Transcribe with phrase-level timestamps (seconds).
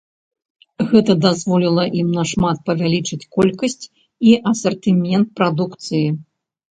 [0.91, 3.83] Гэта дазволіла ім нашмат павялічыць колькасць
[4.31, 6.01] і асартымент прадукцыі.